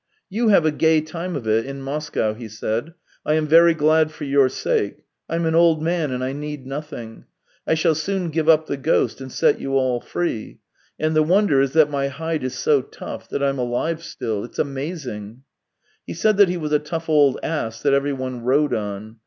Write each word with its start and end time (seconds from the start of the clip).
"You 0.37 0.47
have 0.47 0.65
a 0.65 0.71
gay 0.71 0.99
time 1.01 1.35
of 1.35 1.47
it 1.47 1.63
in 1.63 1.83
Moscow," 1.83 2.33
he 2.33 2.47
said." 2.49 2.95
I 3.23 3.35
am 3.35 3.45
very 3.45 3.75
glad 3.75 4.09
for 4.11 4.23
your 4.23 4.49
sake.... 4.49 5.03
I'm 5.29 5.45
an 5.45 5.53
old 5.53 5.83
man 5.83 6.09
and 6.09 6.23
I 6.23 6.33
need 6.33 6.65
nothing. 6.65 7.25
I 7.67 7.75
shall 7.75 7.93
soon 7.93 8.31
give 8.31 8.49
up 8.49 8.65
the 8.65 8.77
ghost 8.77 9.21
and 9.21 9.31
set 9.31 9.59
you 9.61 9.73
all 9.77 9.99
free. 10.01 10.59
And 10.99 11.15
the 11.15 11.21
wonder 11.21 11.61
is 11.61 11.73
that 11.73 11.91
my 11.91 12.07
hide 12.07 12.43
is 12.43 12.55
so 12.55 12.81
tough, 12.81 13.29
that 13.29 13.43
I'm 13.43 13.59
alive 13.59 14.01
still! 14.01 14.43
It's 14.43 14.57
amazing!" 14.57 15.43
He 16.07 16.15
said 16.15 16.37
that 16.37 16.49
he 16.49 16.57
was 16.57 16.71
a 16.71 16.79
tough 16.79 17.07
old 17.07 17.37
ass 17.43 17.79
that 17.83 17.93
every 17.93 18.11
one 18.13 18.41
rode 18.41 18.73
on. 18.73 19.17